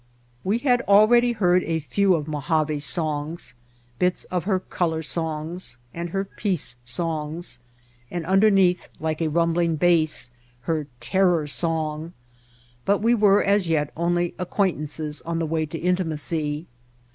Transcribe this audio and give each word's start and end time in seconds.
We 0.43 0.57
had 0.57 0.81
already 0.87 1.33
heard 1.33 1.63
a 1.63 1.79
few 1.79 2.15
of 2.15 2.27
Mojave's 2.27 2.83
songs, 2.85 3.53
bits 3.99 4.23
of 4.31 4.45
her 4.45 4.59
color 4.59 5.03
songs, 5.03 5.77
and 5.93 6.09
her 6.09 6.25
peace 6.25 6.75
songs, 6.83 7.59
and 8.09 8.25
underneath 8.25 8.89
like 8.99 9.21
a 9.21 9.27
rumbling 9.29 9.75
bass 9.75 10.31
her 10.61 10.87
terror 10.99 11.45
song— 11.45 12.13
but 12.83 12.97
we 13.03 13.13
were 13.13 13.43
as 13.43 13.67
yet 13.67 13.93
only 13.95 14.33
acquaintances 14.39 15.21
on 15.21 15.37
the 15.37 15.45
way 15.45 15.67
to 15.67 15.77
intimacy. 15.77 16.65